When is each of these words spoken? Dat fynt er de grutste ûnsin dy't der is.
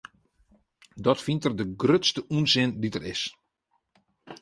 Dat 0.95 1.19
fynt 1.25 1.45
er 1.47 1.53
de 1.59 1.65
grutste 1.81 2.21
ûnsin 2.37 2.69
dy't 2.81 2.95
der 2.95 3.05
is. 3.13 3.21